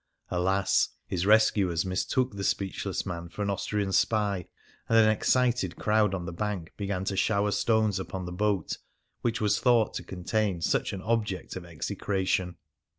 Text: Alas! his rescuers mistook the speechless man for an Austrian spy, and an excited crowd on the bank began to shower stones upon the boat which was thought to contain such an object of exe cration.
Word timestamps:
Alas! 0.31 0.89
his 1.05 1.27
rescuers 1.27 1.85
mistook 1.85 2.31
the 2.33 2.43
speechless 2.43 3.05
man 3.05 3.29
for 3.29 3.43
an 3.43 3.51
Austrian 3.51 3.91
spy, 3.91 4.47
and 4.89 4.97
an 4.97 5.07
excited 5.07 5.75
crowd 5.75 6.15
on 6.15 6.25
the 6.25 6.33
bank 6.33 6.73
began 6.75 7.05
to 7.05 7.15
shower 7.15 7.51
stones 7.51 7.99
upon 7.99 8.25
the 8.25 8.31
boat 8.31 8.79
which 9.21 9.39
was 9.39 9.59
thought 9.59 9.93
to 9.93 10.03
contain 10.03 10.59
such 10.59 10.91
an 10.91 11.03
object 11.03 11.55
of 11.55 11.65
exe 11.65 11.91
cration. 11.91 12.55